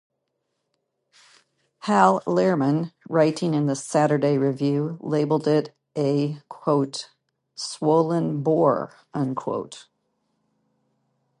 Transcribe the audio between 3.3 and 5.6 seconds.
in the "Saturday Review", labelled